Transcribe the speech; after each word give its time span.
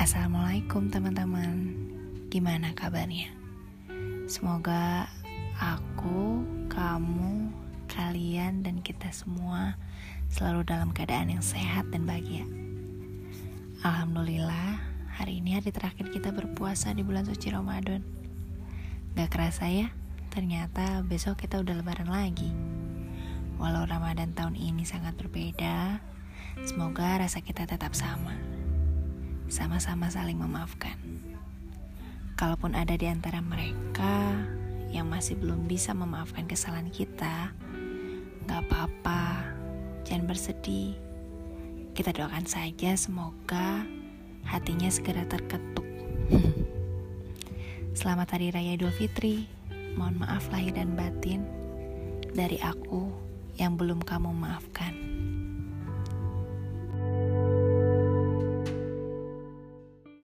Assalamualaikum 0.00 0.88
teman-teman. 0.88 1.68
Gimana 2.32 2.72
kabarnya? 2.72 3.28
Semoga 4.24 5.04
aku, 5.60 6.40
kamu, 6.72 7.52
kalian, 7.92 8.64
dan 8.64 8.80
kita 8.80 9.12
semua 9.12 9.76
Selalu 10.32 10.64
dalam 10.64 10.96
keadaan 10.96 11.28
yang 11.28 11.44
sehat 11.44 11.92
dan 11.92 12.08
bahagia. 12.08 12.48
Alhamdulillah 13.84 14.80
Hari 15.20 15.44
ini 15.44 15.60
hari 15.60 15.76
terakhir 15.76 16.08
kita 16.08 16.32
berpuasa 16.32 16.96
di 16.96 17.04
bulan 17.04 17.28
suci 17.28 17.52
Ramadan. 17.52 18.00
Gak 19.12 19.28
kerasa 19.28 19.68
ya 19.68 19.92
Ternyata 20.32 21.04
besok 21.04 21.44
kita 21.44 21.60
udah 21.60 21.84
lebaran 21.84 22.08
lagi. 22.08 22.48
Walau 23.60 23.84
Ramadan 23.84 24.32
tahun 24.32 24.56
ini 24.56 24.88
sangat 24.88 25.20
berbeda 25.20 26.00
Semoga 26.64 27.20
rasa 27.20 27.44
kita 27.44 27.68
tetap 27.68 27.92
sama 27.92 28.59
sama-sama 29.50 30.06
saling 30.06 30.38
memaafkan. 30.38 30.94
Kalaupun 32.38 32.78
ada 32.78 32.94
di 32.94 33.10
antara 33.10 33.42
mereka 33.42 34.32
yang 34.94 35.10
masih 35.10 35.34
belum 35.36 35.66
bisa 35.66 35.90
memaafkan 35.90 36.46
kesalahan 36.46 36.88
kita, 36.88 37.50
gak 38.46 38.62
apa-apa, 38.70 39.42
jangan 40.06 40.30
bersedih. 40.30 40.94
Kita 41.92 42.14
doakan 42.14 42.46
saja 42.46 42.94
semoga 42.94 43.82
hatinya 44.46 44.86
segera 44.86 45.26
terketuk. 45.26 45.84
Selamat 47.98 48.38
Hari 48.38 48.54
Raya 48.54 48.78
Idul 48.78 48.94
Fitri. 48.94 49.50
Mohon 49.98 50.22
maaf 50.22 50.46
lahir 50.54 50.78
dan 50.78 50.94
batin 50.94 51.42
dari 52.30 52.62
aku 52.62 53.10
yang 53.58 53.74
belum 53.74 53.98
kamu 54.06 54.30
maafkan. 54.30 54.94